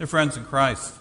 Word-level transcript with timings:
They're 0.00 0.06
friends 0.06 0.38
in 0.38 0.46
Christ. 0.46 0.94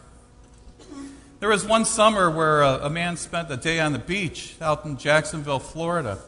There 1.40 1.48
was 1.48 1.66
one 1.66 1.86
summer 1.86 2.30
where 2.30 2.64
a, 2.64 2.88
a, 2.88 2.90
man 2.90 3.16
spent 3.16 3.50
a 3.50 3.56
day 3.56 3.80
on 3.80 3.94
the 3.94 3.98
beach 3.98 4.56
out 4.60 4.84
in 4.84 4.98
Jacksonville, 4.98 5.60
Florida. 5.60 6.20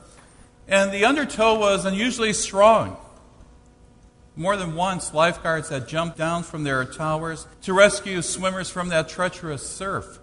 And 0.70 0.94
the 0.94 1.03
undertow 1.03 1.59
was 1.59 1.84
unusually 1.84 2.31
strong. 2.31 2.95
More 4.38 4.55
than 4.55 4.73
once, 4.73 5.13
lifeguards 5.13 5.67
had 5.67 5.89
jumped 5.89 6.17
down 6.17 6.44
from 6.44 6.63
their 6.63 6.85
towers 6.85 7.45
to 7.63 7.73
rescue 7.73 8.21
swimmers 8.21 8.70
from 8.70 8.88
that 8.88 9.09
treacherous 9.09 9.69
surf. 9.69 10.17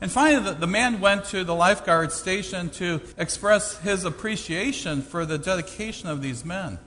And 0.00 0.10
finally, 0.10 0.42
the, 0.42 0.52
the 0.52 0.66
man 0.66 0.98
went 0.98 1.26
to 1.26 1.44
the 1.44 1.54
lifeguard 1.54 2.10
station 2.10 2.70
to 2.70 3.02
express 3.18 3.76
his 3.80 4.06
appreciation 4.06 5.02
for 5.02 5.26
the 5.26 5.36
dedication 5.36 6.08
of 6.08 6.22
these 6.22 6.42
men. 6.42 6.78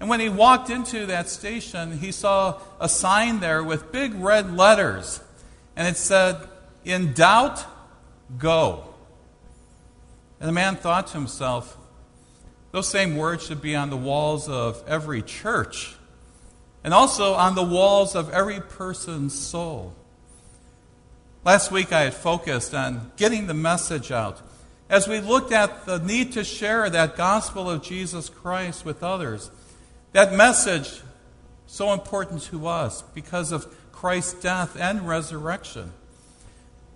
And 0.00 0.08
when 0.08 0.20
he 0.20 0.28
walked 0.28 0.70
into 0.70 1.06
that 1.06 1.28
station, 1.28 1.98
he 1.98 2.12
saw 2.12 2.60
a 2.80 2.88
sign 2.88 3.40
there 3.40 3.62
with 3.62 3.90
big 3.90 4.14
red 4.14 4.56
letters. 4.56 5.20
And 5.74 5.88
it 5.88 5.96
said, 5.96 6.36
In 6.84 7.14
doubt, 7.14 7.64
go. 8.38 8.94
And 10.40 10.48
the 10.48 10.52
man 10.52 10.76
thought 10.76 11.08
to 11.08 11.14
himself, 11.14 11.76
those 12.70 12.88
same 12.88 13.16
words 13.16 13.46
should 13.46 13.62
be 13.62 13.74
on 13.74 13.90
the 13.90 13.96
walls 13.96 14.48
of 14.48 14.82
every 14.86 15.22
church 15.22 15.96
and 16.84 16.92
also 16.92 17.34
on 17.34 17.54
the 17.54 17.62
walls 17.62 18.14
of 18.14 18.30
every 18.30 18.60
person's 18.60 19.38
soul. 19.38 19.94
Last 21.44 21.70
week 21.72 21.92
I 21.92 22.02
had 22.02 22.14
focused 22.14 22.74
on 22.74 23.10
getting 23.16 23.46
the 23.46 23.54
message 23.54 24.12
out 24.12 24.42
as 24.90 25.08
we 25.08 25.20
looked 25.20 25.52
at 25.52 25.86
the 25.86 25.98
need 25.98 26.32
to 26.32 26.44
share 26.44 26.88
that 26.90 27.16
gospel 27.16 27.70
of 27.70 27.82
Jesus 27.82 28.28
Christ 28.28 28.84
with 28.84 29.02
others. 29.02 29.50
That 30.12 30.32
message, 30.32 31.02
so 31.66 31.92
important 31.92 32.42
to 32.44 32.66
us 32.66 33.02
because 33.14 33.52
of 33.52 33.66
Christ's 33.92 34.40
death 34.40 34.76
and 34.78 35.06
resurrection. 35.06 35.92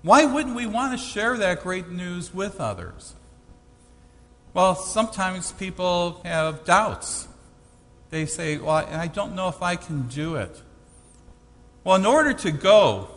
Why 0.03 0.25
wouldn't 0.25 0.57
we 0.57 0.67
want 0.67 0.93
to 0.93 0.99
share 0.99 1.37
that 1.37 1.63
great 1.63 1.89
news 1.89 2.33
with 2.33 2.61
others? 2.61 3.15
Well, 4.55 4.75
sometimes 4.75 5.53
people 5.53 6.21
have 6.25 6.65
doubts. 6.65 7.29
They 8.11 8.27
say, 8.27 8.57
Well, 8.57 8.77
I 8.77 9.07
don't 9.07 9.35
know 9.35 9.49
if 9.49 9.63
I 9.63 9.77
can 9.77 10.09
do 10.09 10.37
it. 10.37 10.61
Well, 11.85 11.97
in 11.97 12.07
order 12.07 12.33
to 12.33 12.51
go, 12.51 13.09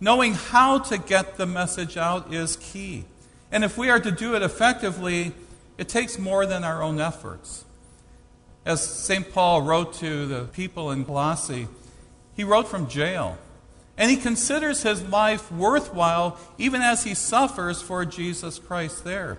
knowing 0.00 0.34
how 0.34 0.78
to 0.78 0.98
get 0.98 1.36
the 1.36 1.46
message 1.46 1.96
out 1.96 2.32
is 2.32 2.56
key. 2.56 3.04
And 3.50 3.64
if 3.64 3.78
we 3.78 3.90
are 3.90 4.00
to 4.00 4.10
do 4.10 4.34
it 4.34 4.42
effectively, 4.42 5.32
it 5.78 5.88
takes 5.88 6.18
more 6.18 6.46
than 6.46 6.64
our 6.64 6.82
own 6.82 7.00
efforts. 7.00 7.64
As 8.64 8.82
St. 8.82 9.32
Paul 9.32 9.62
wrote 9.62 9.94
to 9.94 10.26
the 10.26 10.44
people 10.44 10.90
in 10.90 11.04
Colossae, 11.04 11.68
he 12.34 12.44
wrote 12.44 12.68
from 12.68 12.88
jail. 12.88 13.38
And 13.96 14.10
he 14.10 14.16
considers 14.16 14.82
his 14.82 15.02
life 15.02 15.52
worthwhile 15.52 16.38
even 16.58 16.82
as 16.82 17.04
he 17.04 17.14
suffers 17.14 17.80
for 17.80 18.04
Jesus 18.04 18.58
Christ 18.58 19.04
there. 19.04 19.38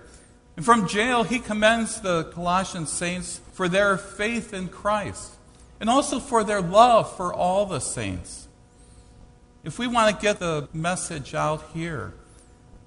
And 0.56 0.64
from 0.64 0.88
jail, 0.88 1.24
he 1.24 1.38
commends 1.38 2.00
the 2.00 2.24
Colossian 2.24 2.86
saints 2.86 3.40
for 3.52 3.68
their 3.68 3.98
faith 3.98 4.54
in 4.54 4.68
Christ 4.68 5.32
and 5.80 5.90
also 5.90 6.18
for 6.18 6.42
their 6.42 6.62
love 6.62 7.14
for 7.16 7.34
all 7.34 7.66
the 7.66 7.80
saints. 7.80 8.48
If 9.62 9.78
we 9.78 9.86
want 9.86 10.14
to 10.14 10.22
get 10.22 10.38
the 10.38 10.68
message 10.72 11.34
out 11.34 11.62
here, 11.74 12.14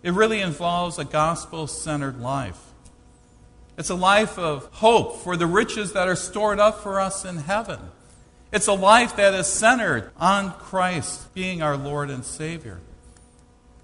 it 0.01 0.13
really 0.13 0.41
involves 0.41 0.97
a 0.97 1.05
gospel 1.05 1.67
centered 1.67 2.19
life. 2.19 2.68
It's 3.79 3.89
a 3.89 3.95
life 3.95 4.37
of 4.37 4.65
hope 4.73 5.21
for 5.21 5.37
the 5.37 5.47
riches 5.47 5.93
that 5.93 6.09
are 6.09 6.15
stored 6.17 6.59
up 6.59 6.83
for 6.83 6.99
us 6.99 7.23
in 7.23 7.37
heaven. 7.37 7.79
It's 8.51 8.67
a 8.67 8.73
life 8.73 9.15
that 9.15 9.33
is 9.33 9.47
centered 9.47 10.11
on 10.17 10.51
Christ 10.51 11.33
being 11.33 11.61
our 11.61 11.77
Lord 11.77 12.09
and 12.09 12.25
Savior. 12.25 12.81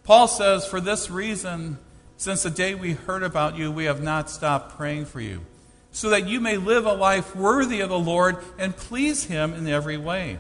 Paul 0.04 0.28
says, 0.28 0.66
For 0.66 0.82
this 0.82 1.10
reason, 1.10 1.78
since 2.18 2.44
the 2.44 2.50
day 2.50 2.76
we 2.76 2.92
heard 2.92 3.24
about 3.24 3.58
you, 3.58 3.72
we 3.72 3.86
have 3.86 4.04
not 4.04 4.30
stopped 4.30 4.76
praying 4.76 5.06
for 5.06 5.22
you, 5.22 5.46
so 5.92 6.10
that 6.10 6.28
you 6.28 6.42
may 6.42 6.58
live 6.58 6.86
a 6.86 6.94
life 6.94 7.34
worthy 7.34 7.80
of 7.80 7.88
the 7.88 7.98
Lord 7.98 8.36
and 8.58 8.76
please 8.76 9.24
Him 9.24 9.54
in 9.54 9.66
every 9.66 9.98
way. 9.98 10.40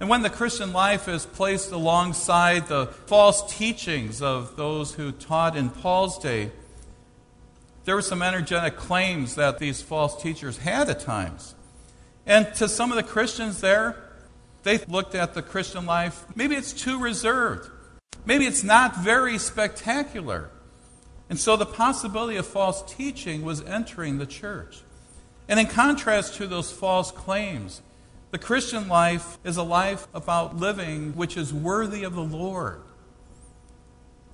And 0.00 0.08
when 0.08 0.22
the 0.22 0.30
Christian 0.30 0.72
life 0.72 1.06
is 1.06 1.26
placed 1.26 1.70
alongside 1.70 2.66
the 2.66 2.86
false 2.86 3.54
teachings 3.54 4.22
of 4.22 4.56
those 4.56 4.94
who 4.94 5.12
taught 5.12 5.54
in 5.54 5.68
Paul's 5.68 6.18
day, 6.18 6.50
there 7.84 7.94
were 7.94 8.02
some 8.02 8.22
energetic 8.22 8.76
claims 8.76 9.34
that 9.36 9.58
these 9.58 9.82
false 9.82 10.20
teachers 10.22 10.58
had 10.58 10.88
at 10.88 11.00
times. 11.00 11.54
And 12.26 12.52
to 12.56 12.68
some 12.68 12.90
of 12.90 12.96
the 12.96 13.02
Christians 13.02 13.60
there, 13.60 13.96
they 14.62 14.78
looked 14.88 15.14
at 15.14 15.34
the 15.34 15.42
Christian 15.42 15.86
life, 15.86 16.24
maybe 16.34 16.54
it's 16.54 16.72
too 16.72 16.98
reserved. 17.00 17.70
Maybe 18.24 18.46
it's 18.46 18.62
not 18.62 18.96
very 18.98 19.38
spectacular. 19.38 20.50
And 21.30 21.38
so 21.38 21.56
the 21.56 21.66
possibility 21.66 22.36
of 22.36 22.46
false 22.46 22.82
teaching 22.82 23.42
was 23.42 23.62
entering 23.62 24.18
the 24.18 24.26
church. 24.26 24.82
And 25.48 25.58
in 25.58 25.66
contrast 25.66 26.34
to 26.34 26.46
those 26.46 26.70
false 26.70 27.10
claims, 27.10 27.82
the 28.30 28.38
Christian 28.38 28.88
life 28.88 29.38
is 29.42 29.56
a 29.56 29.62
life 29.62 30.06
about 30.14 30.56
living 30.56 31.16
which 31.16 31.36
is 31.36 31.52
worthy 31.52 32.04
of 32.04 32.14
the 32.14 32.22
Lord. 32.22 32.82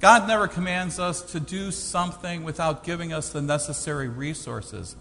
God 0.00 0.28
never 0.28 0.46
commands 0.46 0.98
us 0.98 1.22
to 1.32 1.40
do 1.40 1.70
something 1.70 2.44
without 2.44 2.84
giving 2.84 3.12
us 3.12 3.30
the 3.30 3.40
necessary 3.40 4.08
resources. 4.08 4.96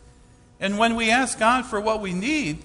And 0.59 0.77
when 0.77 0.95
we 0.95 1.11
ask 1.11 1.37
God 1.37 1.65
for 1.65 1.81
what 1.81 2.01
we 2.01 2.13
need, 2.13 2.63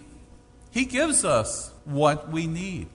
He 0.70 0.84
gives 0.84 1.24
us 1.24 1.72
what 1.84 2.30
we 2.30 2.46
need. 2.46 2.86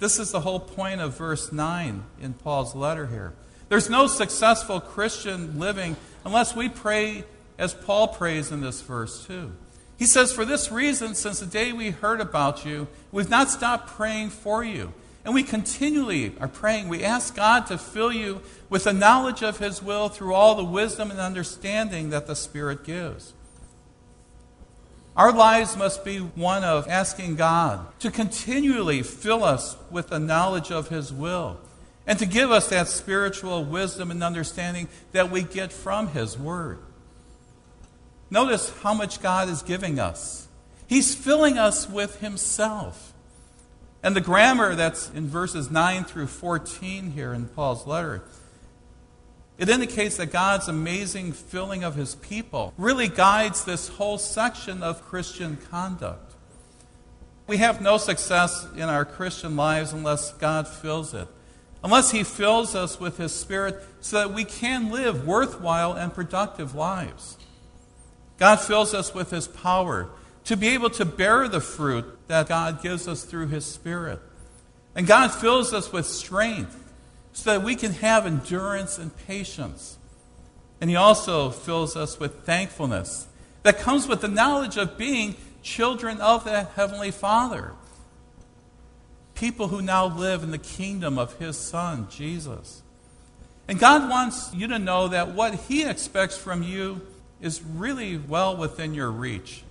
This 0.00 0.18
is 0.18 0.30
the 0.30 0.40
whole 0.40 0.60
point 0.60 1.00
of 1.00 1.16
verse 1.16 1.52
9 1.52 2.04
in 2.20 2.34
Paul's 2.34 2.74
letter 2.74 3.06
here. 3.06 3.34
There's 3.68 3.90
no 3.90 4.06
successful 4.06 4.80
Christian 4.80 5.58
living 5.58 5.96
unless 6.24 6.56
we 6.56 6.68
pray 6.68 7.24
as 7.58 7.74
Paul 7.74 8.08
prays 8.08 8.52
in 8.52 8.60
this 8.60 8.80
verse, 8.80 9.26
too. 9.26 9.52
He 9.98 10.06
says, 10.06 10.32
For 10.32 10.44
this 10.44 10.70
reason, 10.70 11.14
since 11.14 11.40
the 11.40 11.46
day 11.46 11.72
we 11.72 11.90
heard 11.90 12.20
about 12.20 12.64
you, 12.64 12.86
we've 13.10 13.28
not 13.28 13.50
stopped 13.50 13.88
praying 13.88 14.30
for 14.30 14.64
you. 14.64 14.92
And 15.28 15.34
we 15.34 15.42
continually 15.42 16.32
are 16.40 16.48
praying. 16.48 16.88
We 16.88 17.04
ask 17.04 17.36
God 17.36 17.66
to 17.66 17.76
fill 17.76 18.10
you 18.10 18.40
with 18.70 18.84
the 18.84 18.94
knowledge 18.94 19.42
of 19.42 19.58
His 19.58 19.82
will 19.82 20.08
through 20.08 20.32
all 20.32 20.54
the 20.54 20.64
wisdom 20.64 21.10
and 21.10 21.20
understanding 21.20 22.08
that 22.08 22.26
the 22.26 22.34
Spirit 22.34 22.82
gives. 22.82 23.34
Our 25.14 25.30
lives 25.30 25.76
must 25.76 26.02
be 26.02 26.16
one 26.16 26.64
of 26.64 26.88
asking 26.88 27.36
God 27.36 27.86
to 27.98 28.10
continually 28.10 29.02
fill 29.02 29.44
us 29.44 29.76
with 29.90 30.08
the 30.08 30.18
knowledge 30.18 30.72
of 30.72 30.88
His 30.88 31.12
will 31.12 31.60
and 32.06 32.18
to 32.18 32.24
give 32.24 32.50
us 32.50 32.70
that 32.70 32.88
spiritual 32.88 33.66
wisdom 33.66 34.10
and 34.10 34.24
understanding 34.24 34.88
that 35.12 35.30
we 35.30 35.42
get 35.42 35.74
from 35.74 36.08
His 36.08 36.38
Word. 36.38 36.78
Notice 38.30 38.72
how 38.80 38.94
much 38.94 39.20
God 39.20 39.50
is 39.50 39.60
giving 39.60 39.98
us. 39.98 40.48
He's 40.86 41.14
filling 41.14 41.58
us 41.58 41.86
with 41.86 42.20
Himself. 42.20 43.12
And 44.02 44.14
the 44.14 44.20
grammar 44.20 44.74
that's 44.74 45.10
in 45.10 45.26
verses 45.26 45.70
9 45.70 46.04
through 46.04 46.28
14 46.28 47.10
here 47.12 47.32
in 47.32 47.46
Paul's 47.46 47.86
letter, 47.86 48.22
it 49.58 49.68
indicates 49.68 50.16
that 50.18 50.26
God's 50.26 50.68
amazing 50.68 51.32
filling 51.32 51.82
of 51.82 51.96
his 51.96 52.14
people 52.14 52.72
really 52.78 53.08
guides 53.08 53.64
this 53.64 53.88
whole 53.88 54.18
section 54.18 54.84
of 54.84 55.02
Christian 55.02 55.58
conduct. 55.70 56.34
We 57.48 57.56
have 57.56 57.80
no 57.80 57.96
success 57.96 58.66
in 58.76 58.82
our 58.82 59.04
Christian 59.04 59.56
lives 59.56 59.92
unless 59.92 60.32
God 60.34 60.68
fills 60.68 61.12
it, 61.12 61.26
unless 61.82 62.12
he 62.12 62.22
fills 62.22 62.76
us 62.76 63.00
with 63.00 63.16
his 63.16 63.34
Spirit 63.34 63.82
so 64.00 64.18
that 64.18 64.32
we 64.32 64.44
can 64.44 64.92
live 64.92 65.26
worthwhile 65.26 65.94
and 65.94 66.14
productive 66.14 66.76
lives. 66.76 67.36
God 68.38 68.56
fills 68.56 68.94
us 68.94 69.12
with 69.12 69.30
his 69.30 69.48
power 69.48 70.08
to 70.48 70.56
be 70.56 70.68
able 70.68 70.88
to 70.88 71.04
bear 71.04 71.46
the 71.46 71.60
fruit 71.60 72.06
that 72.26 72.48
God 72.48 72.82
gives 72.82 73.06
us 73.06 73.22
through 73.22 73.48
His 73.48 73.66
Spirit. 73.66 74.18
And 74.94 75.06
God 75.06 75.28
fills 75.28 75.74
us 75.74 75.92
with 75.92 76.06
strength 76.06 76.74
so 77.34 77.52
that 77.52 77.62
we 77.62 77.76
can 77.76 77.92
have 77.92 78.24
endurance 78.24 78.96
and 78.96 79.14
patience. 79.26 79.98
And 80.80 80.88
He 80.88 80.96
also 80.96 81.50
fills 81.50 81.96
us 81.96 82.18
with 82.18 82.44
thankfulness 82.44 83.26
that 83.62 83.78
comes 83.78 84.08
with 84.08 84.22
the 84.22 84.28
knowledge 84.28 84.78
of 84.78 84.96
being 84.96 85.36
children 85.62 86.18
of 86.18 86.44
the 86.44 86.62
Heavenly 86.64 87.10
Father. 87.10 87.74
people 89.38 89.68
who 89.68 89.80
now 89.80 90.06
live 90.06 90.42
in 90.42 90.50
the 90.50 90.58
kingdom 90.58 91.16
of 91.16 91.38
His 91.38 91.56
Son, 91.56 92.08
Jesus. 92.10 92.82
And 93.68 93.78
God 93.78 94.10
wants 94.10 94.52
you 94.52 94.66
to 94.66 94.78
know 94.78 95.08
that 95.08 95.34
what 95.34 95.54
He 95.54 95.84
expects 95.84 96.36
from 96.36 96.62
you 96.62 97.02
is 97.40 97.62
really 97.62 98.16
well 98.16 98.56
within 98.56 98.94
your 98.94 99.10
reach. 99.10 99.62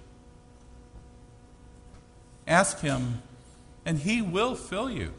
Ask 2.48 2.80
Him, 2.80 3.22
and 3.86 4.00
He 4.00 4.22
will 4.22 4.56
fill 4.56 4.90
you. 4.90 5.14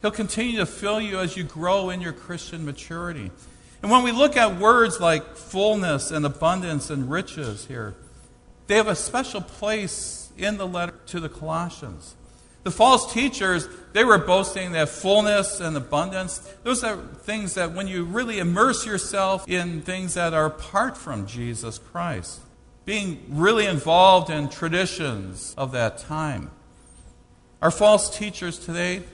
He'll 0.00 0.10
continue 0.10 0.58
to 0.58 0.66
fill 0.66 1.00
you 1.00 1.18
as 1.18 1.36
you 1.36 1.44
grow 1.44 1.90
in 1.90 2.00
your 2.00 2.12
Christian 2.12 2.64
maturity. 2.64 3.30
And 3.82 3.90
when 3.90 4.02
we 4.02 4.12
look 4.12 4.36
at 4.36 4.58
words 4.58 5.00
like 5.00 5.36
fullness 5.36 6.10
and 6.10 6.24
abundance 6.24 6.90
and 6.90 7.10
riches 7.10 7.66
here, 7.66 7.94
they 8.66 8.76
have 8.76 8.88
a 8.88 8.94
special 8.94 9.40
place 9.40 10.30
in 10.38 10.56
the 10.56 10.66
letter 10.66 10.94
to 11.06 11.20
the 11.20 11.28
Colossians. 11.28 12.14
The 12.62 12.70
false 12.70 13.12
teachers, 13.12 13.66
they 13.92 14.04
were 14.04 14.18
boasting 14.18 14.72
that 14.72 14.90
fullness 14.90 15.60
and 15.60 15.76
abundance, 15.76 16.38
those 16.62 16.84
are 16.84 16.96
things 16.96 17.54
that 17.54 17.72
when 17.72 17.88
you 17.88 18.04
really 18.04 18.38
immerse 18.38 18.84
yourself 18.84 19.48
in 19.48 19.80
things 19.80 20.14
that 20.14 20.34
are 20.34 20.46
apart 20.46 20.96
from 20.96 21.26
Jesus 21.26 21.78
Christ, 21.78 22.40
being 22.90 23.24
really 23.28 23.66
involved 23.66 24.30
in 24.30 24.48
traditions 24.48 25.54
of 25.56 25.70
that 25.70 25.96
time. 25.96 26.50
Our 27.62 27.70
false 27.70 28.18
teachers 28.18 28.58
today, 28.58 29.04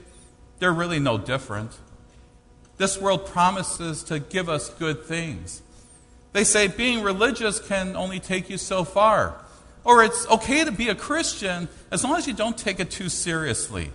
they're 0.57 0.73
really 0.73 0.97
no 0.97 1.19
different. 1.19 1.77
This 2.77 2.99
world 2.99 3.27
promises 3.27 4.01
to 4.05 4.17
give 4.17 4.49
us 4.49 4.71
good 4.71 5.05
things. 5.05 5.61
They 6.33 6.43
say 6.43 6.67
being 6.67 7.03
religious 7.03 7.59
can 7.59 7.95
only 7.95 8.19
take 8.19 8.49
you 8.49 8.57
so 8.57 8.83
far. 8.83 9.45
Or 9.83 10.03
it's 10.03 10.25
okay 10.25 10.63
to 10.63 10.71
be 10.71 10.89
a 10.89 10.95
Christian 10.95 11.69
as 11.91 12.03
long 12.03 12.15
as 12.15 12.25
you 12.25 12.33
don't 12.33 12.57
take 12.57 12.79
it 12.79 12.89
too 12.89 13.09
seriously. 13.09 13.91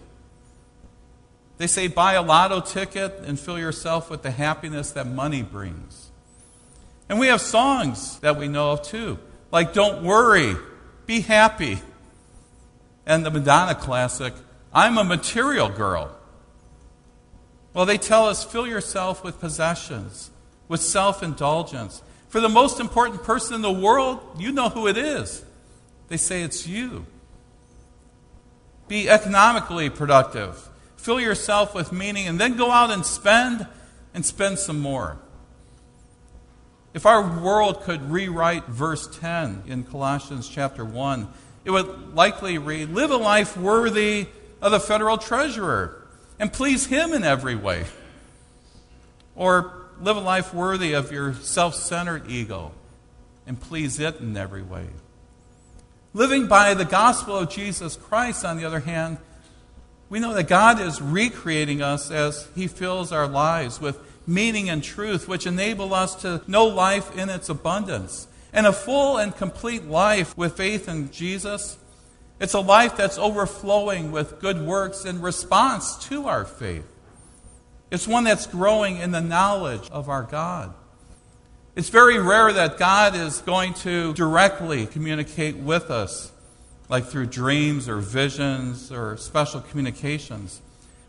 They 1.58 1.67
say 1.67 1.88
buy 1.88 2.12
a 2.12 2.23
lotto 2.23 2.61
ticket 2.61 3.19
and 3.26 3.37
fill 3.37 3.58
yourself 3.58 4.11
with 4.11 4.23
the 4.23 4.31
happiness 4.31 4.93
that 4.93 5.08
money 5.08 5.43
brings. 5.43 6.12
And 7.08 7.19
we 7.19 7.26
have 7.26 7.40
songs 7.40 8.20
that 8.20 8.38
we 8.38 8.46
know 8.46 8.70
of 8.70 8.82
too, 8.82 9.19
like 9.53 9.73
Don't 9.73 10.03
Worry, 10.03 10.57
Be 11.07 11.21
Happy. 11.21 11.79
And 13.07 13.25
the 13.25 13.31
Madonna 13.31 13.75
classic, 13.75 14.33
I'm 14.73 14.99
a 14.99 15.05
material 15.05 15.69
girl. 15.69 16.17
Well, 17.75 17.87
they 17.87 17.99
tell 17.99 18.27
us 18.27 18.45
fill 18.45 18.67
yourself 18.67 19.23
with 19.23 19.39
possessions, 19.41 20.31
with 20.69 20.81
self 20.81 21.23
indulgence. 21.23 22.03
For 22.29 22.41
the 22.41 22.49
most 22.49 22.81
important 22.81 23.23
person 23.23 23.55
in 23.55 23.63
the 23.63 23.73
world, 23.73 24.21
you 24.39 24.53
know 24.53 24.71
who 24.71 24.87
it 24.87 24.97
is. 24.97 25.45
They 26.09 26.17
say 26.17 26.43
it's 26.43 26.67
you. 26.67 27.07
Be 28.89 29.09
economically 29.09 29.91
productive. 29.91 30.69
Fill 30.97 31.21
yourself 31.21 31.75
with 31.75 31.93
meaning 31.93 32.29
and 32.29 32.41
then 32.41 32.57
go 32.57 32.71
out 32.71 32.91
and 32.91 33.05
spend 33.05 33.67
and 34.15 34.25
spend 34.25 34.59
some 34.59 34.79
more. 34.79 35.19
If 36.94 37.06
our 37.06 37.41
world 37.41 37.83
could 37.83 38.11
rewrite 38.11 38.67
verse 38.67 39.06
10 39.19 39.65
in 39.67 39.85
Colossians 39.85 40.49
chapter 40.49 40.85
1, 40.85 41.29
it 41.65 41.71
would 41.71 42.15
likely 42.15 42.59
read 42.59 42.91
Live 42.91 43.11
a 43.11 43.17
life 43.17 43.56
worthy 43.56 44.27
of 44.61 44.73
the 44.73 44.81
federal 44.81 45.17
treasurer 45.17 46.03
and 46.39 46.53
please 46.53 46.87
him 46.87 47.12
in 47.12 47.25
every 47.25 47.55
way. 47.55 47.85
Or 49.35 49.87
live 50.00 50.17
a 50.17 50.21
life 50.21 50.53
worthy 50.53 50.93
of 50.93 51.12
your 51.12 51.35
self 51.35 51.75
centered 51.75 52.31
ego 52.31 52.73
and 53.47 53.59
please 53.59 53.99
it 53.99 54.21
in 54.21 54.37
every 54.37 54.62
way. 54.62 54.89
Living 56.12 56.47
by 56.47 56.75
the 56.75 56.85
gospel 56.85 57.39
of 57.39 57.49
Jesus 57.49 57.97
Christ, 57.97 58.44
on 58.44 58.59
the 58.59 58.67
other 58.67 58.81
hand, 58.81 59.17
we 60.11 60.21
know 60.21 60.35
that 60.35 60.47
God 60.47 60.79
is 60.79 61.00
recreating 61.00 61.81
us 61.81 62.11
as 62.11 62.47
He 62.55 62.67
fills 62.67 63.12
our 63.12 63.27
lives 63.27 63.81
with 63.81 63.99
meaning 64.27 64.69
and 64.71 64.83
truth, 64.83 65.29
which 65.29 65.47
enable 65.47 65.95
us 65.95 66.15
to 66.23 66.43
know 66.47 66.67
life 66.67 67.17
in 67.17 67.29
its 67.29 67.49
abundance. 67.49 68.29
And 68.53 68.67
a 68.67 68.73
full 68.73 69.17
and 69.17 69.35
complete 69.35 69.85
life 69.85 70.37
with 70.37 70.57
faith 70.57 70.89
in 70.89 71.11
Jesus, 71.11 71.79
it's 72.39 72.55
a 72.55 72.61
life 72.61 72.97
that's 72.97 73.19
overflowing 73.19 74.13
with 74.13 74.41
good 74.41 74.61
works 74.61 75.05
in 75.05 75.23
response 75.23 75.97
to 76.09 76.27
our 76.27 76.45
faith. 76.45 76.87
It's 77.91 78.09
one 78.09 78.25
that's 78.25 78.47
growing 78.47 78.97
in 78.97 79.11
the 79.11 79.21
knowledge 79.21 79.89
of 79.91 80.09
our 80.09 80.23
God. 80.23 80.75
It's 81.75 81.89
very 81.89 82.19
rare 82.19 82.53
that 82.53 82.79
God 82.79 83.15
is 83.15 83.41
going 83.41 83.75
to 83.75 84.13
directly 84.13 84.87
communicate 84.87 85.57
with 85.57 85.91
us, 85.91 86.33
like 86.89 87.07
through 87.07 87.27
dreams 87.27 87.89
or 87.89 87.99
visions 87.99 88.93
or 88.93 89.17
special 89.17 89.61
communications. 89.61 90.61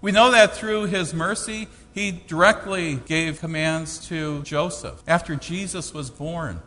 We 0.01 0.11
know 0.11 0.31
that 0.31 0.55
through 0.55 0.85
his 0.85 1.13
mercy, 1.13 1.67
he 1.93 2.11
directly 2.11 2.95
gave 2.95 3.39
commands 3.39 4.07
to 4.07 4.41
Joseph 4.41 5.01
after 5.07 5.35
Jesus 5.35 5.93
was 5.93 6.09
born. 6.09 6.61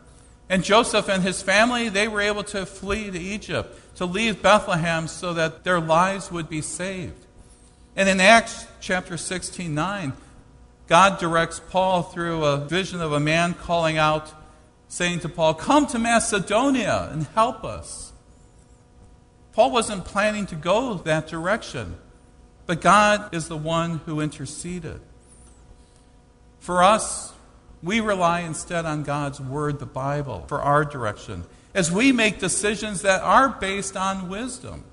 And 0.49 0.63
Joseph 0.63 1.09
and 1.09 1.21
his 1.21 1.41
family, 1.41 1.89
they 1.89 2.07
were 2.07 2.21
able 2.21 2.43
to 2.45 2.65
flee 2.65 3.11
to 3.11 3.19
Egypt, 3.19 3.77
to 3.97 4.05
leave 4.05 4.41
Bethlehem 4.41 5.07
so 5.07 5.33
that 5.33 5.65
their 5.65 5.81
lives 5.81 6.31
would 6.31 6.47
be 6.47 6.61
saved. 6.61 7.25
And 7.97 8.07
in 8.07 8.21
Acts 8.21 8.65
chapter 8.79 9.17
16 9.17 9.73
9, 9.73 10.13
God 10.87 11.19
directs 11.19 11.59
Paul 11.69 12.03
through 12.03 12.45
a 12.45 12.57
vision 12.57 13.01
of 13.01 13.11
a 13.11 13.19
man 13.19 13.53
calling 13.53 13.97
out, 13.97 14.31
saying 14.87 15.19
to 15.21 15.29
Paul, 15.29 15.53
Come 15.55 15.87
to 15.87 15.99
Macedonia 15.99 17.09
and 17.11 17.27
help 17.35 17.65
us. 17.65 18.13
Paul 19.51 19.71
wasn't 19.71 20.05
planning 20.05 20.45
to 20.45 20.55
go 20.55 20.93
that 20.93 21.27
direction, 21.27 21.97
but 22.67 22.79
God 22.79 23.33
is 23.33 23.49
the 23.49 23.57
one 23.57 23.99
who 24.05 24.21
interceded. 24.21 25.01
For 26.59 26.83
us, 26.83 27.33
we 27.83 27.99
rely 27.99 28.41
instead 28.41 28.85
on 28.85 29.03
God's 29.03 29.39
Word, 29.39 29.79
the 29.79 29.85
Bible, 29.85 30.45
for 30.47 30.61
our 30.61 30.83
direction, 30.83 31.45
as 31.73 31.91
we 31.91 32.11
make 32.11 32.39
decisions 32.39 33.01
that 33.03 33.21
are 33.21 33.49
based 33.49 33.95
on 33.95 34.29
wisdom. 34.29 34.83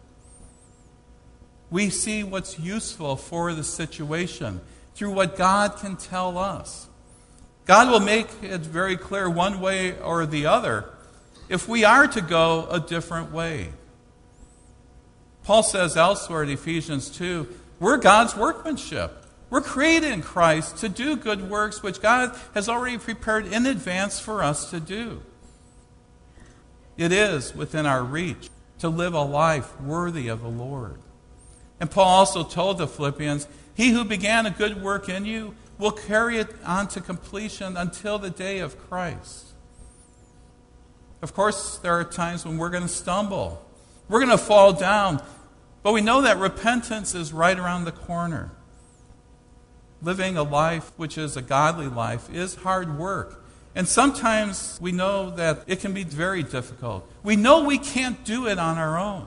We 1.71 1.91
see 1.91 2.23
what's 2.23 2.59
useful 2.59 3.17
for 3.17 3.53
the 3.53 3.65
situation 3.65 4.61
through 4.95 5.11
what 5.11 5.37
God 5.37 5.77
can 5.77 5.97
tell 5.97 6.39
us. 6.39 6.89
God 7.65 7.91
will 7.91 8.01
make 8.01 8.29
it 8.43 8.61
very 8.61 8.97
clear 8.97 9.29
one 9.29 9.61
way 9.61 9.99
or 9.99 10.27
the 10.27 10.47
other 10.47 10.91
if 11.49 11.69
we 11.69 11.85
are 11.85 12.07
to 12.07 12.21
go 12.21 12.67
a 12.71 12.79
different 12.79 13.33
way. 13.33 13.73
Paul 15.45 15.63
says 15.63 15.97
elsewhere 15.97 16.43
in 16.43 16.51
Ephesians 16.51 17.11
2 17.11 17.49
we're 17.81 17.97
God's 17.97 18.37
workmanship. 18.37 19.24
We're 19.55 19.61
created 19.61 20.11
in 20.11 20.21
Christ 20.21 20.79
to 20.79 20.89
do 20.89 21.15
good 21.15 21.49
works 21.49 21.81
which 21.81 22.03
God 22.03 22.37
has 22.55 22.69
already 22.69 22.99
prepared 22.99 23.47
in 23.47 23.67
advance 23.67 24.19
for 24.19 24.43
us 24.43 24.69
to 24.71 24.81
do. 24.81 25.23
It 26.97 27.13
is 27.13 27.55
within 27.55 27.87
our 27.87 28.03
reach 28.03 28.51
to 28.81 28.89
live 28.89 29.15
a 29.15 29.23
life 29.23 29.81
worthy 29.81 30.27
of 30.27 30.43
the 30.43 30.49
Lord. 30.49 30.99
And 31.79 31.89
Paul 31.89 32.09
also 32.09 32.43
told 32.43 32.79
the 32.79 32.89
Philippians 32.89 33.47
he 33.75 33.93
who 33.93 34.03
began 34.05 34.45
a 34.45 34.51
good 34.51 34.83
work 34.83 35.09
in 35.09 35.25
you 35.25 35.55
will 35.79 35.93
carry 35.93 36.39
it 36.39 36.49
on 36.65 36.89
to 36.89 37.01
completion 37.01 37.77
until 37.77 38.19
the 38.19 38.31
day 38.31 38.59
of 38.59 38.77
Christ. 38.89 39.53
Of 41.23 41.33
course, 41.33 41.79
there 41.79 41.95
are 41.95 42.03
times 42.03 42.45
when 42.45 42.59
we're 42.59 42.71
going 42.71 42.83
to 42.83 42.89
stumble, 42.89 43.65
we're 44.09 44.19
going 44.19 44.37
to 44.37 44.45
fall 44.45 44.73
down, 44.73 45.23
but 45.85 45.93
we 45.93 46.01
know 46.01 46.23
that 46.23 46.39
repentance 46.39 47.15
is 47.15 47.33
right 47.33 47.57
around 47.57 47.85
the 47.85 47.93
corner. 47.93 48.51
Living 50.05 50.37
a 50.37 50.43
life 50.43 50.93
which 50.97 51.17
is 51.17 51.37
a 51.37 51.43
godly 51.43 51.89
life 51.89 52.33
is 52.33 52.57
hard 52.57 52.99
work. 52.99 53.43
And 53.75 53.89
sometimes 53.89 54.79
we 54.81 54.93
know 54.93 55.31
that 55.31 55.65
it 55.67 55.81
can 55.81 55.95
be 55.95 56.05
very 56.05 56.43
difficult. 56.43 57.11
We 57.23 57.37
know 57.37 57.65
we 57.65 57.79
can't 57.79 58.23
do 58.25 58.47
it 58.47 58.59
on 58.59 58.79
our 58.79 58.99
own. 58.99 59.27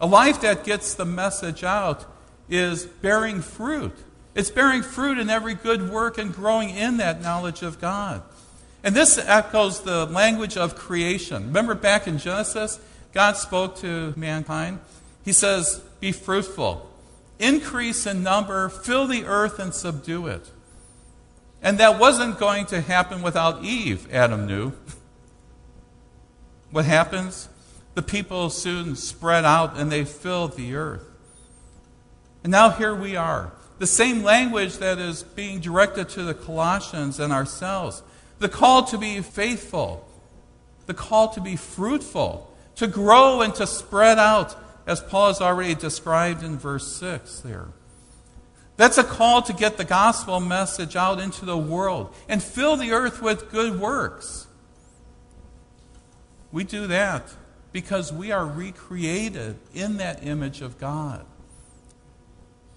A 0.00 0.06
life 0.06 0.40
that 0.40 0.64
gets 0.64 0.94
the 0.94 1.04
message 1.04 1.64
out 1.64 2.04
is 2.48 2.84
bearing 2.84 3.40
fruit. 3.40 3.96
It's 4.34 4.50
bearing 4.50 4.82
fruit 4.82 5.18
in 5.18 5.30
every 5.30 5.54
good 5.54 5.88
work 5.88 6.18
and 6.18 6.34
growing 6.34 6.70
in 6.70 6.96
that 6.96 7.22
knowledge 7.22 7.62
of 7.62 7.80
God. 7.80 8.22
And 8.82 8.94
this 8.94 9.16
echoes 9.16 9.80
the 9.80 10.04
language 10.04 10.56
of 10.56 10.74
creation. 10.74 11.46
Remember 11.46 11.74
back 11.74 12.06
in 12.06 12.18
Genesis, 12.18 12.78
God 13.12 13.36
spoke 13.36 13.76
to 13.76 14.12
mankind. 14.16 14.80
He 15.24 15.32
says, 15.32 15.80
Be 16.00 16.12
fruitful, 16.12 16.90
increase 17.38 18.06
in 18.06 18.22
number, 18.22 18.68
fill 18.68 19.06
the 19.06 19.24
earth 19.24 19.58
and 19.58 19.74
subdue 19.74 20.26
it. 20.26 20.50
And 21.62 21.78
that 21.78 21.98
wasn't 21.98 22.38
going 22.38 22.66
to 22.66 22.80
happen 22.80 23.22
without 23.22 23.64
Eve, 23.64 24.12
Adam 24.12 24.46
knew. 24.46 24.72
What 26.70 26.84
happens? 26.84 27.48
The 27.94 28.02
people 28.02 28.50
soon 28.50 28.96
spread 28.96 29.44
out 29.44 29.78
and 29.78 29.90
they 29.90 30.04
filled 30.04 30.56
the 30.56 30.74
earth. 30.74 31.04
And 32.42 32.50
now 32.50 32.70
here 32.70 32.94
we 32.94 33.16
are. 33.16 33.52
The 33.78 33.86
same 33.86 34.22
language 34.22 34.78
that 34.78 34.98
is 34.98 35.22
being 35.22 35.60
directed 35.60 36.08
to 36.10 36.22
the 36.22 36.34
Colossians 36.34 37.18
and 37.18 37.32
ourselves. 37.32 38.02
The 38.38 38.48
call 38.48 38.84
to 38.84 38.98
be 38.98 39.20
faithful, 39.20 40.06
the 40.86 40.94
call 40.94 41.28
to 41.30 41.40
be 41.40 41.56
fruitful, 41.56 42.52
to 42.76 42.86
grow 42.86 43.40
and 43.40 43.54
to 43.54 43.66
spread 43.66 44.18
out, 44.18 44.56
as 44.86 45.00
Paul 45.00 45.28
has 45.28 45.40
already 45.40 45.74
described 45.74 46.42
in 46.42 46.58
verse 46.58 46.96
6 46.96 47.40
there. 47.40 47.68
That's 48.76 48.98
a 48.98 49.04
call 49.04 49.42
to 49.42 49.52
get 49.52 49.76
the 49.76 49.84
gospel 49.84 50.40
message 50.40 50.96
out 50.96 51.20
into 51.20 51.44
the 51.44 51.56
world 51.56 52.12
and 52.28 52.42
fill 52.42 52.76
the 52.76 52.92
earth 52.92 53.22
with 53.22 53.50
good 53.50 53.78
works. 53.78 54.46
We 56.50 56.64
do 56.64 56.86
that 56.88 57.32
because 57.72 58.12
we 58.12 58.32
are 58.32 58.46
recreated 58.46 59.56
in 59.74 59.96
that 59.98 60.24
image 60.24 60.60
of 60.60 60.78
God. 60.78 61.24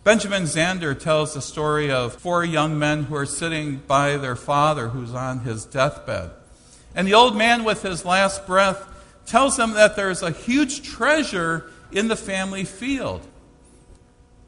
Benjamin 0.03 0.43
Zander 0.43 0.97
tells 0.97 1.33
the 1.33 1.41
story 1.41 1.91
of 1.91 2.13
four 2.13 2.45
young 2.45 2.79
men 2.79 3.03
who 3.03 3.15
are 3.15 3.25
sitting 3.25 3.77
by 3.77 4.17
their 4.17 4.35
father 4.35 4.89
who's 4.89 5.13
on 5.13 5.41
his 5.41 5.65
deathbed. 5.65 6.31
And 6.95 7.07
the 7.07 7.13
old 7.13 7.35
man, 7.35 7.63
with 7.63 7.83
his 7.83 8.05
last 8.05 8.47
breath, 8.47 8.87
tells 9.25 9.57
them 9.57 9.73
that 9.73 9.95
there's 9.95 10.23
a 10.23 10.31
huge 10.31 10.81
treasure 10.81 11.69
in 11.91 12.07
the 12.07 12.15
family 12.15 12.63
field. 12.65 13.25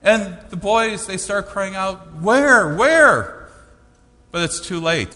And 0.01 0.37
the 0.49 0.55
boys, 0.55 1.07
they 1.07 1.17
start 1.17 1.47
crying 1.47 1.75
out, 1.75 2.15
Where? 2.15 2.75
Where? 2.75 3.49
But 4.31 4.43
it's 4.43 4.59
too 4.59 4.79
late. 4.79 5.15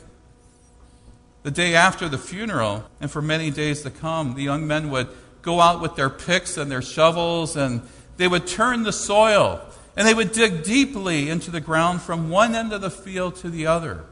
The 1.43 1.51
day 1.51 1.75
after 1.75 2.09
the 2.09 2.17
funeral, 2.17 2.85
and 3.01 3.11
for 3.11 3.21
many 3.21 3.51
days 3.51 3.81
to 3.83 3.91
come, 3.91 4.33
the 4.35 4.43
young 4.43 4.65
men 4.65 4.89
would 4.89 5.09
go 5.41 5.59
out 5.59 5.81
with 5.81 5.95
their 5.95 6.09
picks 6.09 6.57
and 6.57 6.71
their 6.71 6.81
shovels, 6.81 7.55
and 7.55 7.81
they 8.17 8.27
would 8.27 8.47
turn 8.47 8.83
the 8.83 8.93
soil, 8.93 9.61
and 9.95 10.07
they 10.07 10.13
would 10.13 10.31
dig 10.31 10.63
deeply 10.63 11.29
into 11.29 11.51
the 11.51 11.61
ground 11.61 12.01
from 12.01 12.29
one 12.29 12.55
end 12.55 12.71
of 12.71 12.81
the 12.81 12.89
field 12.89 13.35
to 13.37 13.49
the 13.49 13.67
other. 13.67 14.05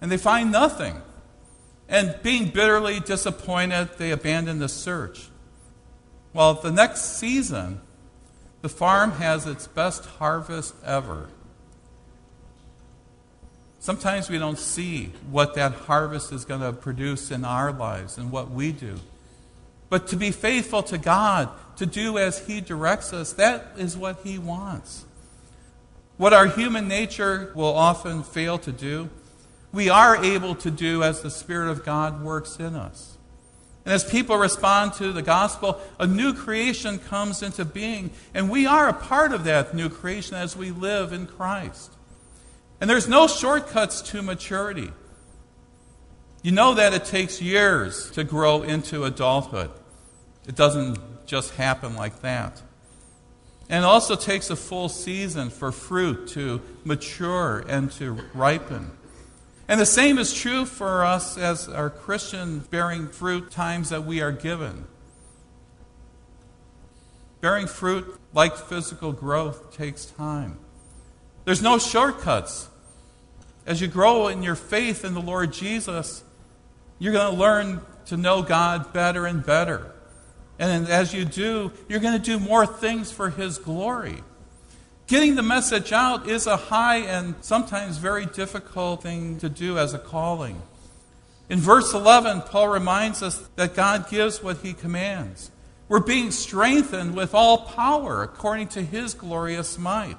And 0.00 0.10
they 0.10 0.16
find 0.16 0.50
nothing. 0.50 1.02
And 1.88 2.14
being 2.22 2.50
bitterly 2.50 3.00
disappointed, 3.00 3.90
they 3.98 4.12
abandon 4.12 4.60
the 4.60 4.68
search. 4.68 5.28
Well, 6.32 6.54
the 6.54 6.70
next 6.70 7.18
season, 7.18 7.80
the 8.62 8.68
farm 8.68 9.12
has 9.12 9.46
its 9.46 9.66
best 9.66 10.04
harvest 10.04 10.74
ever. 10.84 11.28
Sometimes 13.80 14.28
we 14.28 14.38
don't 14.38 14.58
see 14.58 15.12
what 15.30 15.54
that 15.54 15.72
harvest 15.72 16.32
is 16.32 16.44
going 16.44 16.60
to 16.60 16.72
produce 16.72 17.30
in 17.30 17.44
our 17.44 17.72
lives 17.72 18.18
and 18.18 18.30
what 18.30 18.50
we 18.50 18.72
do. 18.72 19.00
But 19.88 20.06
to 20.08 20.16
be 20.16 20.30
faithful 20.30 20.82
to 20.84 20.98
God, 20.98 21.48
to 21.76 21.86
do 21.86 22.18
as 22.18 22.46
He 22.46 22.60
directs 22.60 23.12
us, 23.12 23.32
that 23.32 23.72
is 23.76 23.96
what 23.96 24.20
He 24.22 24.38
wants. 24.38 25.06
What 26.18 26.34
our 26.34 26.46
human 26.46 26.86
nature 26.86 27.50
will 27.56 27.74
often 27.74 28.22
fail 28.22 28.58
to 28.58 28.70
do, 28.70 29.08
we 29.72 29.88
are 29.88 30.22
able 30.22 30.54
to 30.56 30.70
do 30.70 31.02
as 31.02 31.22
the 31.22 31.30
Spirit 31.30 31.70
of 31.70 31.84
God 31.84 32.22
works 32.22 32.58
in 32.60 32.76
us. 32.76 33.16
And 33.84 33.94
as 33.94 34.04
people 34.04 34.36
respond 34.36 34.92
to 34.94 35.12
the 35.12 35.22
gospel, 35.22 35.80
a 35.98 36.06
new 36.06 36.34
creation 36.34 36.98
comes 36.98 37.42
into 37.42 37.64
being. 37.64 38.10
And 38.34 38.50
we 38.50 38.66
are 38.66 38.88
a 38.88 38.92
part 38.92 39.32
of 39.32 39.44
that 39.44 39.74
new 39.74 39.88
creation 39.88 40.36
as 40.36 40.56
we 40.56 40.70
live 40.70 41.12
in 41.12 41.26
Christ. 41.26 41.92
And 42.80 42.88
there's 42.88 43.08
no 43.08 43.26
shortcuts 43.26 44.02
to 44.02 44.22
maturity. 44.22 44.92
You 46.42 46.52
know 46.52 46.74
that 46.74 46.94
it 46.94 47.04
takes 47.04 47.40
years 47.40 48.10
to 48.12 48.24
grow 48.24 48.62
into 48.62 49.04
adulthood, 49.04 49.70
it 50.46 50.56
doesn't 50.56 50.98
just 51.26 51.54
happen 51.54 51.94
like 51.96 52.22
that. 52.22 52.62
And 53.68 53.84
it 53.84 53.86
also 53.86 54.16
takes 54.16 54.50
a 54.50 54.56
full 54.56 54.88
season 54.88 55.48
for 55.48 55.70
fruit 55.70 56.26
to 56.30 56.60
mature 56.82 57.64
and 57.68 57.92
to 57.92 58.12
ripen. 58.34 58.90
And 59.70 59.80
the 59.80 59.86
same 59.86 60.18
is 60.18 60.34
true 60.34 60.64
for 60.66 61.04
us 61.04 61.38
as 61.38 61.68
our 61.68 61.90
Christian 61.90 62.58
bearing 62.58 63.06
fruit 63.06 63.52
times 63.52 63.90
that 63.90 64.04
we 64.04 64.20
are 64.20 64.32
given. 64.32 64.84
Bearing 67.40 67.68
fruit, 67.68 68.18
like 68.34 68.56
physical 68.56 69.12
growth, 69.12 69.72
takes 69.72 70.06
time. 70.06 70.58
There's 71.44 71.62
no 71.62 71.78
shortcuts. 71.78 72.68
As 73.64 73.80
you 73.80 73.86
grow 73.86 74.26
in 74.26 74.42
your 74.42 74.56
faith 74.56 75.04
in 75.04 75.14
the 75.14 75.20
Lord 75.20 75.52
Jesus, 75.52 76.24
you're 76.98 77.12
going 77.12 77.32
to 77.32 77.40
learn 77.40 77.80
to 78.06 78.16
know 78.16 78.42
God 78.42 78.92
better 78.92 79.24
and 79.24 79.46
better. 79.46 79.94
And 80.58 80.88
as 80.88 81.14
you 81.14 81.24
do, 81.24 81.70
you're 81.88 82.00
going 82.00 82.20
to 82.20 82.24
do 82.24 82.40
more 82.40 82.66
things 82.66 83.12
for 83.12 83.30
His 83.30 83.58
glory. 83.58 84.24
Getting 85.10 85.34
the 85.34 85.42
message 85.42 85.90
out 85.90 86.28
is 86.28 86.46
a 86.46 86.56
high 86.56 86.98
and 86.98 87.34
sometimes 87.40 87.96
very 87.96 88.26
difficult 88.26 89.02
thing 89.02 89.38
to 89.38 89.48
do 89.48 89.76
as 89.76 89.92
a 89.92 89.98
calling. 89.98 90.62
In 91.48 91.58
verse 91.58 91.92
11, 91.92 92.42
Paul 92.42 92.68
reminds 92.68 93.20
us 93.20 93.38
that 93.56 93.74
God 93.74 94.08
gives 94.08 94.40
what 94.40 94.58
he 94.58 94.72
commands. 94.72 95.50
We're 95.88 95.98
being 95.98 96.30
strengthened 96.30 97.16
with 97.16 97.34
all 97.34 97.58
power 97.58 98.22
according 98.22 98.68
to 98.68 98.82
his 98.82 99.14
glorious 99.14 99.76
might. 99.76 100.16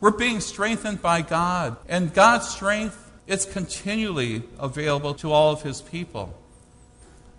We're 0.00 0.10
being 0.10 0.40
strengthened 0.40 1.00
by 1.00 1.22
God, 1.22 1.78
and 1.88 2.12
God's 2.12 2.50
strength 2.50 3.10
is 3.26 3.46
continually 3.46 4.42
available 4.58 5.14
to 5.14 5.32
all 5.32 5.50
of 5.50 5.62
his 5.62 5.80
people. 5.80 6.38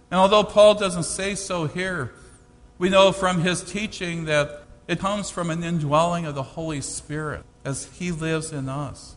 And 0.09 0.19
although 0.19 0.45
Paul 0.45 0.73
doesn't 0.73 1.03
say 1.03 1.35
so 1.35 1.67
here, 1.67 2.11
we 2.79 2.89
know 2.89 3.11
from 3.11 3.41
his 3.41 3.61
teaching 3.61 4.25
that 4.25 4.63
it 4.89 5.00
comes 5.00 5.29
from 5.29 5.51
an 5.51 5.63
indwelling 5.63 6.25
of 6.25 6.34
the 6.34 6.41
Holy 6.41 6.81
Spirit 6.81 7.46
as 7.63 7.86
He 8.00 8.12
lives 8.12 8.51
in 8.51 8.67
us. 8.67 9.15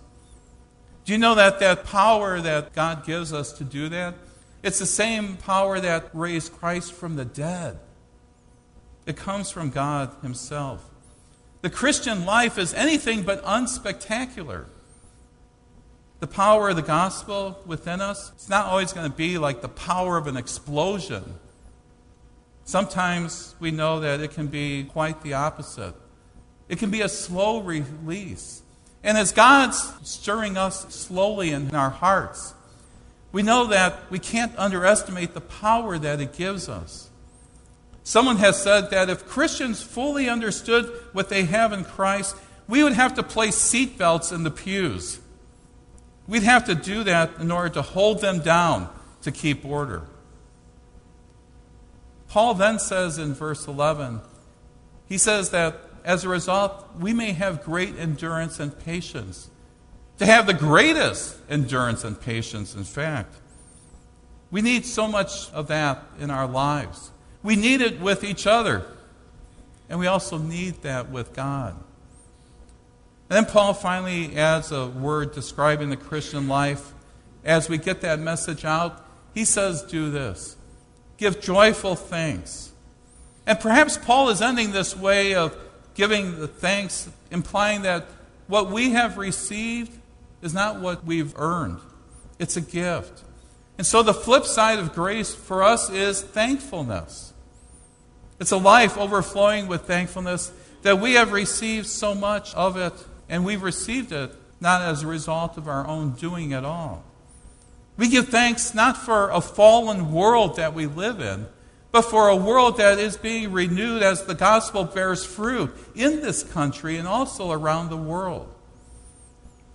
Do 1.06 1.12
you 1.12 1.18
know 1.18 1.34
that 1.34 1.60
that 1.60 1.84
power 1.84 2.42
that 2.42 2.74
God 2.74 3.06
gives 3.06 3.32
us 3.32 3.54
to 3.54 3.64
do 3.64 3.88
that? 3.88 4.14
It's 4.62 4.78
the 4.78 4.84
same 4.84 5.38
power 5.38 5.80
that 5.80 6.10
raised 6.12 6.52
Christ 6.52 6.92
from 6.92 7.16
the 7.16 7.24
dead. 7.24 7.78
It 9.06 9.16
comes 9.16 9.50
from 9.50 9.70
God 9.70 10.14
Himself. 10.20 10.84
The 11.62 11.70
Christian 11.70 12.26
life 12.26 12.58
is 12.58 12.74
anything 12.74 13.22
but 13.22 13.42
unspectacular. 13.42 14.66
The 16.20 16.26
power 16.26 16.68
of 16.68 16.76
the 16.76 16.82
gospel 16.82 17.62
within 17.64 18.02
us, 18.02 18.30
it's 18.34 18.50
not 18.50 18.66
always 18.66 18.92
going 18.92 19.10
to 19.10 19.16
be 19.16 19.38
like 19.38 19.62
the 19.62 19.68
power 19.68 20.18
of 20.18 20.26
an 20.26 20.36
explosion 20.36 21.38
Sometimes 22.64 23.54
we 23.60 23.70
know 23.70 24.00
that 24.00 24.20
it 24.20 24.32
can 24.32 24.46
be 24.46 24.84
quite 24.84 25.22
the 25.22 25.34
opposite. 25.34 25.94
It 26.68 26.78
can 26.78 26.90
be 26.90 27.00
a 27.00 27.08
slow 27.08 27.60
release. 27.60 28.62
And 29.02 29.18
as 29.18 29.32
God's 29.32 29.92
stirring 30.02 30.56
us 30.56 30.94
slowly 30.94 31.50
in 31.50 31.74
our 31.74 31.90
hearts, 31.90 32.54
we 33.32 33.42
know 33.42 33.66
that 33.66 34.10
we 34.10 34.18
can't 34.18 34.56
underestimate 34.58 35.34
the 35.34 35.40
power 35.40 35.98
that 35.98 36.20
it 36.20 36.34
gives 36.34 36.68
us. 36.68 37.10
Someone 38.04 38.36
has 38.36 38.60
said 38.60 38.90
that 38.90 39.08
if 39.08 39.26
Christians 39.26 39.82
fully 39.82 40.28
understood 40.28 40.92
what 41.12 41.28
they 41.28 41.44
have 41.44 41.72
in 41.72 41.84
Christ, 41.84 42.36
we 42.68 42.82
would 42.82 42.92
have 42.92 43.14
to 43.14 43.22
place 43.22 43.56
seatbelts 43.56 44.32
in 44.32 44.44
the 44.44 44.50
pews. 44.50 45.20
We'd 46.26 46.42
have 46.42 46.64
to 46.66 46.74
do 46.74 47.04
that 47.04 47.30
in 47.40 47.50
order 47.50 47.68
to 47.70 47.82
hold 47.82 48.20
them 48.20 48.40
down 48.40 48.88
to 49.22 49.32
keep 49.32 49.64
order. 49.64 50.02
Paul 52.32 52.54
then 52.54 52.78
says 52.78 53.18
in 53.18 53.34
verse 53.34 53.68
11, 53.68 54.22
he 55.06 55.18
says 55.18 55.50
that 55.50 55.76
as 56.02 56.24
a 56.24 56.30
result, 56.30 56.88
we 56.98 57.12
may 57.12 57.32
have 57.32 57.62
great 57.62 57.98
endurance 57.98 58.58
and 58.58 58.76
patience. 58.86 59.50
To 60.18 60.24
have 60.24 60.46
the 60.46 60.54
greatest 60.54 61.36
endurance 61.50 62.04
and 62.04 62.18
patience, 62.18 62.74
in 62.74 62.84
fact. 62.84 63.34
We 64.50 64.62
need 64.62 64.86
so 64.86 65.06
much 65.06 65.50
of 65.50 65.68
that 65.68 66.04
in 66.18 66.30
our 66.30 66.46
lives. 66.46 67.10
We 67.42 67.54
need 67.54 67.82
it 67.82 68.00
with 68.00 68.24
each 68.24 68.46
other. 68.46 68.86
And 69.90 69.98
we 69.98 70.06
also 70.06 70.38
need 70.38 70.80
that 70.84 71.10
with 71.10 71.34
God. 71.34 71.74
And 73.28 73.36
then 73.36 73.44
Paul 73.44 73.74
finally 73.74 74.38
adds 74.38 74.72
a 74.72 74.86
word 74.86 75.34
describing 75.34 75.90
the 75.90 75.98
Christian 75.98 76.48
life. 76.48 76.94
As 77.44 77.68
we 77.68 77.76
get 77.76 78.00
that 78.00 78.20
message 78.20 78.64
out, 78.64 79.04
he 79.34 79.44
says, 79.44 79.82
Do 79.82 80.10
this 80.10 80.56
give 81.22 81.40
joyful 81.40 81.94
thanks. 81.94 82.72
And 83.46 83.58
perhaps 83.60 83.96
Paul 83.96 84.28
is 84.30 84.42
ending 84.42 84.72
this 84.72 84.96
way 84.96 85.34
of 85.34 85.56
giving 85.94 86.38
the 86.40 86.48
thanks, 86.48 87.08
implying 87.30 87.82
that 87.82 88.06
what 88.48 88.70
we 88.70 88.90
have 88.90 89.18
received 89.18 89.96
is 90.42 90.52
not 90.52 90.80
what 90.80 91.04
we've 91.04 91.32
earned, 91.36 91.78
it's 92.38 92.56
a 92.56 92.60
gift. 92.60 93.22
And 93.78 93.86
so 93.86 94.02
the 94.02 94.12
flip 94.12 94.44
side 94.44 94.80
of 94.80 94.94
grace 94.94 95.32
for 95.34 95.62
us 95.62 95.90
is 95.90 96.20
thankfulness. 96.20 97.32
It's 98.40 98.50
a 98.50 98.56
life 98.56 98.98
overflowing 98.98 99.68
with 99.68 99.82
thankfulness 99.82 100.52
that 100.82 100.98
we 101.00 101.14
have 101.14 101.30
received 101.30 101.86
so 101.86 102.14
much 102.14 102.52
of 102.54 102.76
it, 102.76 102.92
and 103.28 103.44
we've 103.44 103.62
received 103.62 104.10
it 104.10 104.34
not 104.60 104.82
as 104.82 105.02
a 105.02 105.06
result 105.06 105.56
of 105.56 105.68
our 105.68 105.86
own 105.86 106.12
doing 106.12 106.52
at 106.52 106.64
all. 106.64 107.04
We 107.96 108.08
give 108.08 108.28
thanks 108.28 108.74
not 108.74 108.96
for 108.96 109.30
a 109.30 109.40
fallen 109.40 110.12
world 110.12 110.56
that 110.56 110.74
we 110.74 110.86
live 110.86 111.20
in, 111.20 111.46
but 111.90 112.02
for 112.02 112.28
a 112.28 112.36
world 112.36 112.78
that 112.78 112.98
is 112.98 113.16
being 113.16 113.52
renewed 113.52 114.02
as 114.02 114.24
the 114.24 114.34
gospel 114.34 114.84
bears 114.84 115.24
fruit 115.24 115.74
in 115.94 116.22
this 116.22 116.42
country 116.42 116.96
and 116.96 117.06
also 117.06 117.50
around 117.50 117.90
the 117.90 117.96
world. 117.96 118.52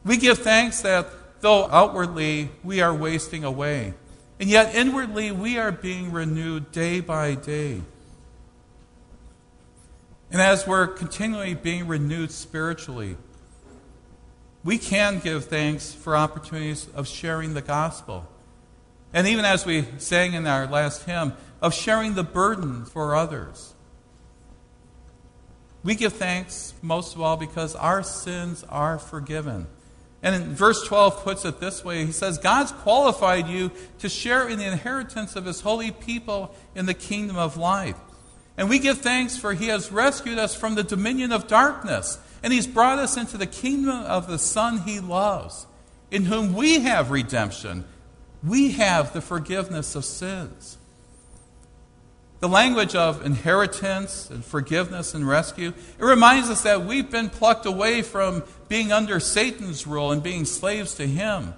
We 0.04 0.18
give 0.18 0.40
thanks 0.40 0.82
that 0.82 1.08
though 1.42 1.68
outwardly 1.70 2.50
we 2.64 2.82
are 2.82 2.94
wasting 2.94 3.44
away, 3.44 3.94
and 4.40 4.50
yet 4.50 4.74
inwardly 4.74 5.32
we 5.32 5.60
are 5.60 5.72
being 5.72 6.12
renewed 6.12 6.72
day 6.72 7.00
by 7.00 7.36
day. 7.36 7.82
And 10.32 10.42
as 10.42 10.68
we're 10.68 10.88
continually 10.88 11.54
being 11.54 11.88
renewed 11.88 12.32
spiritually, 12.32 13.16
we 14.64 14.78
can 14.78 15.20
give 15.20 15.46
thanks 15.46 15.94
for 15.94 16.16
opportunities 16.16 16.88
of 16.96 17.08
sharing 17.08 17.54
the 17.54 17.62
gospel. 17.62 18.28
And 19.14 19.28
even 19.28 19.46
as 19.46 19.66
we 19.66 19.86
sang 19.98 20.34
in 20.34 20.46
our 20.46 20.68
last 20.68 21.04
hymn, 21.04 21.34
of 21.62 21.74
sharing 21.74 22.14
the 22.14 22.24
burden 22.24 22.86
for 22.86 23.16
others. 23.16 23.74
We 25.84 25.96
give 25.96 26.14
thanks 26.14 26.74
most 26.82 27.16
of 27.16 27.22
all 27.22 27.38
because 27.38 27.76
our 27.76 28.04
sins 28.04 28.64
are 28.70 29.00
forgiven. 29.00 29.68
And 30.22 30.36
in 30.36 30.56
verse 30.56 30.84
12 30.86 31.24
puts 31.24 31.46
it 31.46 31.60
this 31.60 31.86
way 31.86 32.06
He 32.06 32.12
says, 32.12 32.38
God's 32.38 32.72
qualified 32.72 33.48
you 33.48 33.72
to 34.00 34.10
share 34.10 34.48
in 34.48 34.60
the 34.60 34.68
inheritance 34.68 35.36
of 35.36 35.46
His 35.46 35.62
holy 35.62 35.92
people 35.92 36.54
in 36.76 36.86
the 36.86 36.94
kingdom 36.94 37.38
of 37.38 37.58
light. 37.58 37.96
And 38.58 38.70
we 38.70 38.80
give 38.80 39.00
thanks 39.00 39.38
for 39.38 39.54
He 39.54 39.68
has 39.68 39.92
rescued 39.92 40.38
us 40.38 40.56
from 40.56 40.76
the 40.76 40.84
dominion 40.84 41.32
of 41.32 41.48
darkness, 41.48 42.20
and 42.48 42.54
He's 42.54 42.66
brought 42.66 42.98
us 42.98 43.18
into 43.18 43.38
the 43.38 43.46
kingdom 43.46 44.06
of 44.06 44.28
the 44.28 44.40
Son 44.40 44.78
He 44.84 45.02
loves, 45.02 45.68
in 46.10 46.24
whom 46.24 46.54
we 46.54 46.80
have 46.80 47.12
redemption. 47.12 47.84
We 48.42 48.72
have 48.72 49.12
the 49.12 49.20
forgiveness 49.20 49.96
of 49.96 50.06
sins. 50.06 50.78
The 52.40 52.48
language 52.48 52.96
of 52.96 53.26
inheritance 53.26 54.30
and 54.30 54.46
forgiveness 54.46 55.14
and 55.14 55.28
rescue, 55.28 55.74
it 56.00 56.06
reminds 56.06 56.50
us 56.50 56.62
that 56.62 56.86
we've 56.86 57.12
been 57.12 57.30
plucked 57.30 57.66
away 57.66 58.02
from 58.02 58.46
being 58.70 58.94
under 58.94 59.20
Satan's 59.20 59.86
rule 59.86 60.14
and 60.14 60.24
being 60.24 60.46
slaves 60.46 60.94
to 60.94 61.06
him. 61.06 61.54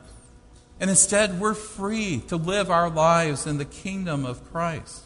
And 0.79 0.89
instead, 0.89 1.39
we're 1.39 1.53
free 1.53 2.23
to 2.29 2.35
live 2.35 2.71
our 2.71 2.89
lives 2.89 3.45
in 3.45 3.59
the 3.59 3.65
kingdom 3.65 4.25
of 4.25 4.51
Christ. 4.51 5.05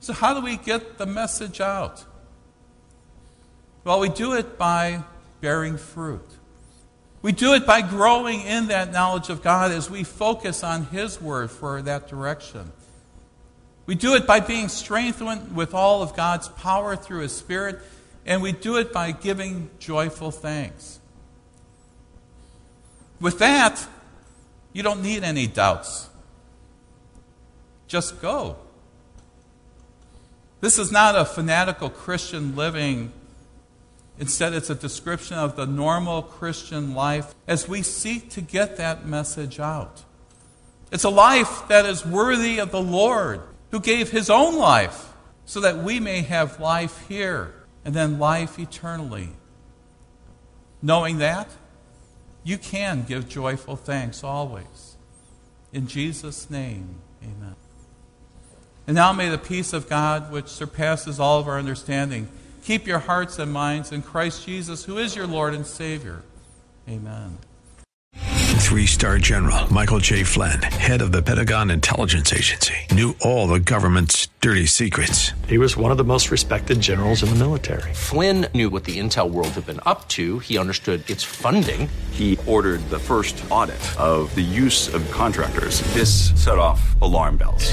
So, 0.00 0.12
how 0.12 0.34
do 0.34 0.40
we 0.40 0.56
get 0.56 0.98
the 0.98 1.06
message 1.06 1.60
out? 1.60 2.04
Well, 3.84 4.00
we 4.00 4.08
do 4.08 4.32
it 4.32 4.56
by 4.56 5.04
bearing 5.42 5.76
fruit. 5.76 6.26
We 7.20 7.32
do 7.32 7.54
it 7.54 7.66
by 7.66 7.82
growing 7.82 8.40
in 8.40 8.68
that 8.68 8.92
knowledge 8.92 9.28
of 9.28 9.42
God 9.42 9.72
as 9.72 9.90
we 9.90 10.04
focus 10.04 10.64
on 10.64 10.86
His 10.86 11.20
Word 11.20 11.50
for 11.50 11.80
that 11.82 12.08
direction. 12.08 12.72
We 13.86 13.94
do 13.94 14.14
it 14.14 14.26
by 14.26 14.40
being 14.40 14.68
strengthened 14.68 15.54
with 15.54 15.74
all 15.74 16.02
of 16.02 16.16
God's 16.16 16.48
power 16.48 16.96
through 16.96 17.20
His 17.20 17.32
Spirit, 17.34 17.78
and 18.24 18.40
we 18.40 18.52
do 18.52 18.76
it 18.76 18.92
by 18.92 19.12
giving 19.12 19.68
joyful 19.78 20.30
thanks. 20.30 20.98
With 23.20 23.38
that, 23.38 23.86
you 24.72 24.82
don't 24.82 25.02
need 25.02 25.24
any 25.24 25.46
doubts. 25.46 26.08
Just 27.86 28.20
go. 28.20 28.56
This 30.60 30.78
is 30.78 30.90
not 30.90 31.16
a 31.16 31.24
fanatical 31.24 31.90
Christian 31.90 32.56
living. 32.56 33.12
Instead, 34.18 34.54
it's 34.54 34.70
a 34.70 34.74
description 34.74 35.36
of 35.36 35.56
the 35.56 35.66
normal 35.66 36.22
Christian 36.22 36.94
life 36.94 37.34
as 37.48 37.68
we 37.68 37.82
seek 37.82 38.30
to 38.30 38.40
get 38.40 38.76
that 38.76 39.06
message 39.06 39.58
out. 39.58 40.04
It's 40.92 41.04
a 41.04 41.10
life 41.10 41.66
that 41.68 41.84
is 41.84 42.06
worthy 42.06 42.58
of 42.58 42.70
the 42.70 42.80
Lord 42.80 43.40
who 43.72 43.80
gave 43.80 44.10
his 44.10 44.30
own 44.30 44.56
life 44.56 45.12
so 45.44 45.60
that 45.60 45.78
we 45.78 45.98
may 45.98 46.22
have 46.22 46.60
life 46.60 47.06
here 47.08 47.54
and 47.84 47.94
then 47.94 48.18
life 48.18 48.58
eternally. 48.58 49.30
Knowing 50.80 51.18
that, 51.18 51.48
you 52.44 52.58
can 52.58 53.02
give 53.02 53.28
joyful 53.28 53.74
thanks 53.74 54.22
always. 54.22 54.96
In 55.72 55.88
Jesus' 55.88 56.48
name, 56.48 56.96
amen. 57.22 57.56
And 58.86 58.94
now 58.94 59.12
may 59.12 59.28
the 59.28 59.38
peace 59.38 59.72
of 59.72 59.88
God, 59.88 60.30
which 60.30 60.46
surpasses 60.46 61.18
all 61.18 61.40
of 61.40 61.48
our 61.48 61.58
understanding, 61.58 62.28
keep 62.64 62.86
your 62.86 62.98
hearts 62.98 63.38
and 63.38 63.52
minds 63.52 63.92
in 63.92 64.02
Christ 64.02 64.44
Jesus, 64.44 64.84
who 64.84 64.98
is 64.98 65.14
your 65.14 65.26
Lord 65.26 65.54
and 65.54 65.66
Savior. 65.66 66.22
Amen. 66.88 67.38
Three 68.64 68.86
star 68.86 69.18
general 69.18 69.72
Michael 69.72 69.98
J. 69.98 70.24
Flynn, 70.24 70.60
head 70.62 71.00
of 71.00 71.12
the 71.12 71.22
Pentagon 71.22 71.70
Intelligence 71.70 72.32
Agency, 72.32 72.74
knew 72.90 73.14
all 73.20 73.46
the 73.46 73.60
government's 73.60 74.28
dirty 74.40 74.66
secrets. 74.66 75.32
He 75.46 75.58
was 75.58 75.76
one 75.76 75.92
of 75.92 75.98
the 75.98 76.04
most 76.04 76.30
respected 76.30 76.80
generals 76.80 77.22
in 77.22 77.28
the 77.28 77.36
military. 77.36 77.92
Flynn 77.94 78.46
knew 78.54 78.70
what 78.70 78.84
the 78.84 78.98
intel 78.98 79.30
world 79.30 79.50
had 79.50 79.66
been 79.66 79.80
up 79.86 80.08
to, 80.08 80.40
he 80.40 80.58
understood 80.58 81.08
its 81.08 81.22
funding. 81.22 81.88
He 82.10 82.38
ordered 82.46 82.80
the 82.90 82.98
first 82.98 83.42
audit 83.48 83.76
of 84.00 84.34
the 84.34 84.40
use 84.40 84.92
of 84.92 85.08
contractors. 85.12 85.82
This 85.94 86.32
set 86.42 86.58
off 86.58 87.00
alarm 87.00 87.36
bells. 87.36 87.72